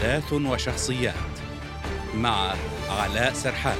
[0.00, 1.14] أحداث وشخصيات
[2.14, 2.54] مع
[2.90, 3.78] علاء سرحان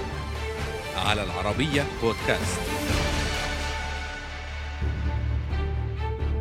[0.97, 2.61] على العربية بودكاست.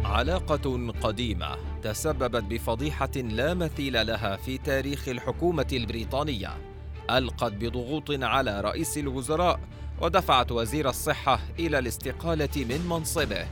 [0.03, 6.57] علاقة قديمة تسببت بفضيحة لا مثيل لها في تاريخ الحكومة البريطانية.
[7.11, 9.59] ألقت بضغوط على رئيس الوزراء
[10.01, 13.47] ودفعت وزير الصحة إلى الاستقالة من منصبه.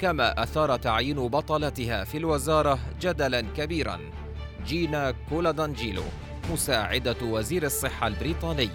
[0.00, 4.25] كما أثار تعيين بطلتها في الوزارة جدلا كبيرا.
[4.66, 6.02] جينا كولادانجيلو
[6.52, 8.70] مساعدة وزير الصحة البريطاني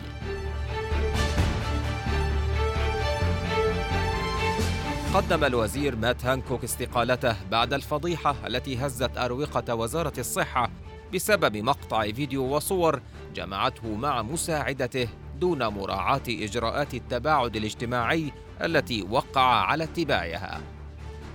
[5.14, 10.70] قدم الوزير مات هانكوك استقالته بعد الفضيحة التي هزت أروقة وزارة الصحة
[11.14, 13.02] بسبب مقطع فيديو وصور
[13.36, 15.08] جمعته مع مساعدته
[15.40, 20.62] دون مراعاة إجراءات التباعد الاجتماعي التي وقع على اتباعها.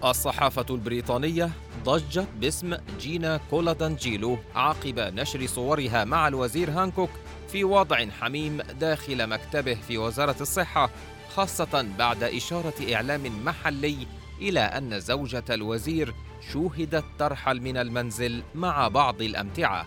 [0.04, 1.50] الصحافة البريطانية
[1.84, 7.10] ضجت باسم جينا كولادانجيلو عقب نشر صورها مع الوزير هانكوك
[7.48, 10.90] في وضع حميم داخل مكتبه في وزارة الصحة
[11.36, 14.06] خاصة بعد إشارة إعلام محلي
[14.40, 16.14] إلى أن زوجة الوزير
[16.52, 19.86] شوهدت ترحل من المنزل مع بعض الأمتعة.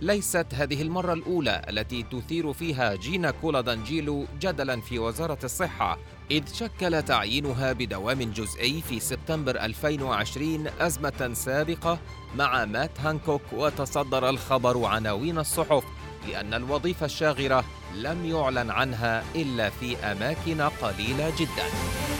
[0.00, 5.98] ليست هذه المرة الأولى التي تثير فيها جينا كولادانجيلو جدلا في وزارة الصحة
[6.30, 11.98] إذ شكل تعيينها بدوام جزئي في سبتمبر 2020 أزمة سابقة
[12.36, 15.84] مع مات هانكوك وتصدر الخبر عناوين الصحف
[16.28, 22.17] لأن الوظيفة الشاغرة لم يعلن عنها إلا في أماكن قليلة جداً.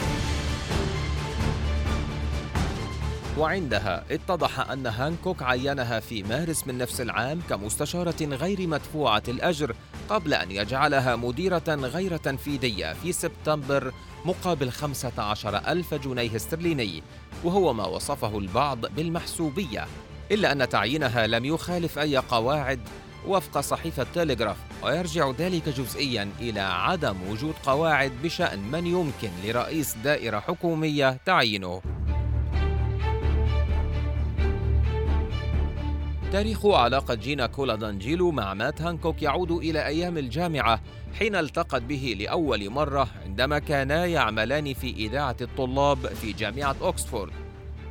[3.39, 9.75] وعندها اتضح أن هانكوك عينها في مارس من نفس العام كمستشارة غير مدفوعة الأجر
[10.09, 13.93] قبل أن يجعلها مديرة غير تنفيذية في سبتمبر
[14.25, 17.03] مقابل 15 ألف جنيه استرليني
[17.45, 19.87] وهو ما وصفه البعض بالمحسوبية
[20.33, 22.81] إلا أن تعيينها لم يخالف أي قواعد.
[23.27, 30.41] وفق صحيفة تيليغراف ويرجع ذلك جزئيا إلى عدم وجود قواعد بشأن من يمكن لرئيس دائرة
[30.41, 31.98] حكومية تعيينه.
[36.33, 40.81] تاريخ علاقة جينا كولادانجيلو مع مات هانكوك يعود إلى أيام الجامعة
[41.19, 47.33] حين التقت به لأول مرة عندما كانا يعملان في إذاعة الطلاب في جامعة أوكسفورد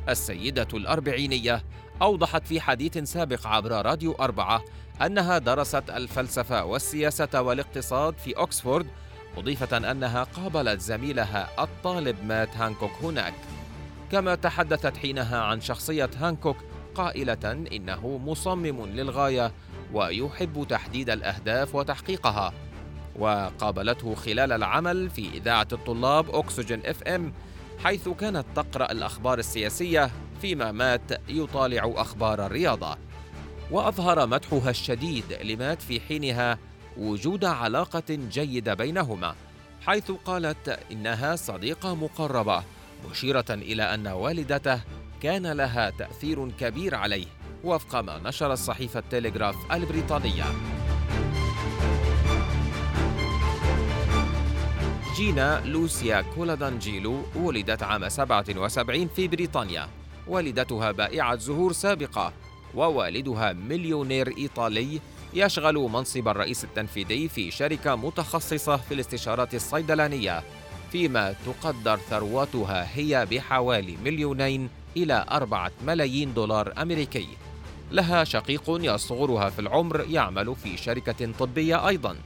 [0.08, 1.64] السيدة الأربعينية
[2.02, 4.64] أوضحت في حديث سابق عبر راديو أربعة
[5.06, 8.86] أنها درست الفلسفة والسياسة والاقتصاد في أوكسفورد
[9.36, 13.34] مضيفة أنها قابلت زميلها الطالب مات هانكوك هناك.
[14.12, 16.56] كما تحدثت حينها عن شخصية هانكوك
[16.98, 19.52] قائلة إنه مصمم للغاية
[19.92, 22.52] ويحب تحديد الأهداف وتحقيقها
[23.18, 27.32] وقابلته خلال العمل في إذاعة الطلاب Oxygen FM
[27.84, 30.10] حيث كانت تقرأ الأخبار السياسية
[30.40, 32.96] فيما مات يطالع أخبار الرياضة.
[33.70, 36.58] وأظهر مدحها الشديد لمات في حينها
[36.96, 39.34] وجود علاقة جيدة بينهما
[39.86, 42.62] حيث قالت إنها صديقة مقربة
[43.10, 44.80] مشيرة إلى أن والدته
[45.22, 47.26] كان لها تأثير كبير عليه
[47.64, 50.44] وفق ما نشر الصحيفة تيليغراف البريطانية.
[55.16, 59.88] جينا لوسيا كولادانجيلو ولدت عام 77 في بريطانيا.
[60.26, 62.32] والدتها بائعة زهور سابقة
[62.74, 65.00] ووالدها مليونير إيطالي
[65.34, 70.42] يشغل منصب الرئيس التنفيذي في شركة متخصصة في الاستشارات الصيدلانية.
[70.92, 77.28] فيما تقدر ثروتها هي بحوالي مليونين إلى أربعة ملايين دولار أمريكي.
[77.90, 82.16] لها شقيق يصغرها في العمر يعمل في شركة طبية أيضا.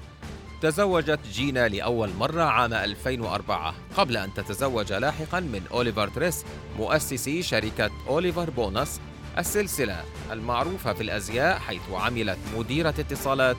[0.63, 6.45] تزوجت جينا لأول مرة عام 2004 قبل أن تتزوج لاحقا من أوليفر تريس
[6.79, 9.01] مؤسس شركة أوليفر بونس
[9.39, 13.57] السلسلة المعروفة في الأزياء حيث عملت مديرة اتصالات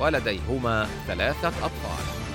[0.00, 2.25] ولديهما ثلاثة أطفال.